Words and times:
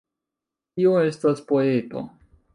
Kio 0.79 0.95
estas 1.11 1.45
poeto? 1.53 2.05